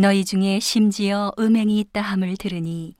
너희 0.00 0.24
중에 0.24 0.60
심지어 0.60 1.30
음행이 1.38 1.78
있다 1.78 2.00
함을 2.00 2.38
들으니 2.38 2.94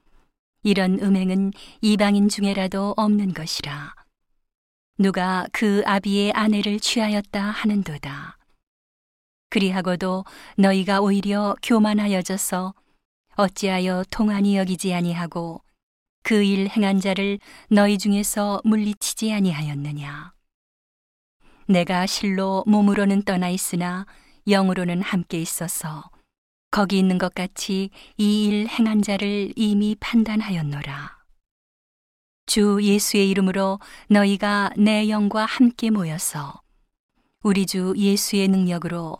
이런 0.62 1.00
음행은 1.00 1.54
이방인 1.80 2.28
중에라도 2.28 2.92
없는 2.94 3.32
것이라. 3.32 3.94
누가 4.98 5.46
그 5.50 5.82
아비의 5.86 6.32
아내를 6.32 6.78
취하였다 6.78 7.42
하는도다. 7.42 8.36
그리하고도 9.48 10.26
너희가 10.58 11.00
오히려 11.00 11.56
교만하여져서 11.62 12.74
어찌하여 13.34 14.04
통한이 14.10 14.58
여기지 14.58 14.92
아니하고 14.92 15.62
그 16.22 16.44
일 16.44 16.68
행한 16.68 17.00
자를 17.00 17.38
너희 17.70 17.96
중에서 17.96 18.60
물리치지 18.62 19.32
아니하였느냐. 19.32 20.34
내가 21.66 22.04
실로 22.04 22.62
몸으로는 22.66 23.22
떠나 23.22 23.48
있으나 23.48 24.04
영으로는 24.46 25.00
함께 25.00 25.40
있어서 25.40 26.10
거기 26.70 26.98
있는 26.98 27.18
것 27.18 27.34
같이 27.34 27.90
이 28.16 28.46
일 28.46 28.68
행한 28.68 29.02
자를 29.02 29.52
이미 29.56 29.96
판단하였노라. 29.98 31.18
주 32.46 32.78
예수의 32.82 33.28
이름으로 33.30 33.78
너희가 34.08 34.70
내 34.76 35.08
영과 35.08 35.44
함께 35.44 35.90
모여서 35.90 36.60
우리 37.42 37.66
주 37.66 37.94
예수의 37.96 38.48
능력으로 38.48 39.18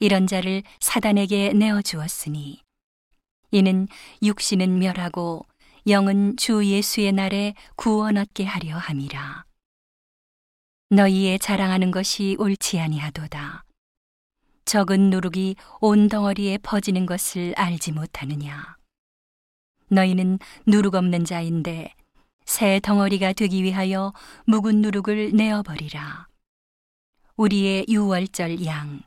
이런 0.00 0.26
자를 0.26 0.62
사단에게 0.80 1.52
내어 1.54 1.80
주었으니 1.82 2.62
이는 3.50 3.88
육신은 4.22 4.78
멸하고 4.78 5.46
영은 5.86 6.36
주 6.36 6.64
예수의 6.66 7.12
날에 7.12 7.54
구원 7.76 8.16
얻게 8.16 8.44
하려 8.44 8.76
함이라. 8.76 9.44
너희의 10.90 11.38
자랑하는 11.38 11.90
것이 11.90 12.36
옳지 12.38 12.80
아니하도다. 12.80 13.65
적은 14.66 15.10
누룩이 15.10 15.54
온 15.80 16.08
덩어리에 16.08 16.58
퍼지는 16.58 17.06
것을 17.06 17.54
알지 17.56 17.92
못하느냐. 17.92 18.76
너희는 19.88 20.40
누룩 20.66 20.96
없는 20.96 21.24
자인데 21.24 21.94
새 22.44 22.80
덩어리가 22.80 23.32
되기 23.32 23.62
위하여 23.62 24.12
묵은 24.46 24.82
누룩을 24.82 25.32
내어버리라. 25.34 26.26
우리의 27.36 27.86
유월절 27.88 28.64
양, 28.66 29.02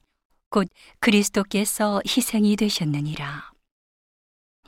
곧 0.49 0.69
그리스도께서 0.99 2.01
희생이 2.07 2.55
되셨느니라. 2.55 3.51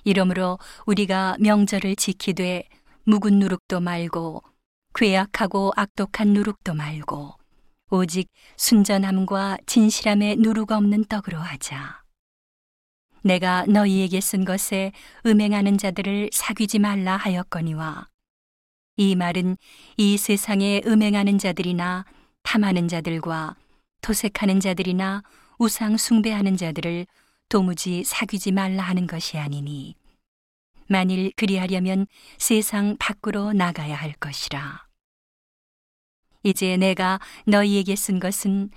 이러므로 0.03 0.59
우리가 0.85 1.37
명절을 1.39 1.95
지키되 1.95 2.67
묵은 3.05 3.39
누룩도 3.39 3.79
말고 3.79 4.43
괴악하고 4.93 5.71
악독한 5.75 6.29
누룩도 6.29 6.73
말고 6.73 7.40
오직 7.93 8.29
순전함과 8.55 9.57
진실함의 9.65 10.37
누룩 10.37 10.71
없는 10.71 11.03
떡으로 11.05 11.37
하자. 11.37 12.01
내가 13.21 13.65
너희에게 13.65 14.21
쓴 14.21 14.45
것에 14.45 14.93
음행하는 15.25 15.77
자들을 15.77 16.29
사귀지 16.31 16.79
말라 16.79 17.17
하였거니와 17.17 18.07
이 18.95 19.15
말은 19.15 19.57
이 19.97 20.17
세상에 20.17 20.81
음행하는 20.85 21.37
자들이나 21.37 22.05
탐하는 22.43 22.87
자들과 22.87 23.57
토색하는 24.01 24.61
자들이나 24.61 25.23
우상 25.59 25.97
숭배하는 25.97 26.55
자들을 26.55 27.05
도무지 27.49 28.05
사귀지 28.05 28.53
말라 28.53 28.83
하는 28.83 29.05
것이 29.05 29.37
아니니 29.37 29.95
만일 30.87 31.33
그리하려면 31.35 32.07
세상 32.37 32.95
밖으로 32.97 33.51
나가야 33.51 33.95
할 33.95 34.13
것이라. 34.13 34.90
이제 36.43 36.77
내가 36.77 37.19
너희에게 37.45 37.95
쓴 37.95 38.19
것은 38.19 38.69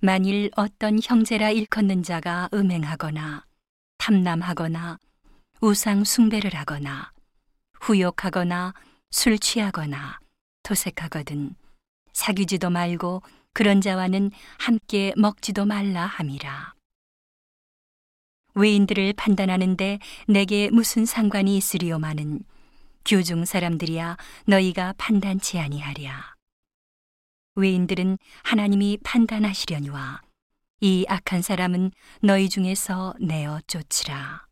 만일 0.00 0.50
어떤 0.56 0.98
형제라 1.02 1.50
일컫는 1.50 2.02
자가 2.02 2.48
음행하거나 2.52 3.44
탐남하거나 3.98 4.98
우상 5.60 6.04
숭배를 6.04 6.54
하거나 6.54 7.12
후욕하거나 7.80 8.74
술 9.10 9.38
취하거나 9.38 10.18
토색하거든 10.62 11.54
사귀지도 12.12 12.70
말고 12.70 13.22
그런 13.52 13.80
자와는 13.80 14.30
함께 14.58 15.12
먹지도 15.16 15.64
말라 15.64 16.06
함이라. 16.06 16.74
외인들을 18.54 19.14
판단하는데 19.14 19.98
내게 20.28 20.70
무슨 20.70 21.06
상관이 21.06 21.56
있으리요마는 21.56 22.40
교중 23.04 23.44
사람들이야 23.44 24.16
너희가 24.46 24.94
판단치 24.96 25.58
아니하랴. 25.58 26.33
외인들은 27.54 28.18
하나님이 28.42 28.98
판단하시려니와 29.02 30.22
이 30.80 31.06
악한 31.08 31.42
사람은 31.42 31.92
너희 32.20 32.48
중에서 32.48 33.14
내어 33.20 33.60
쫓으라. 33.66 34.43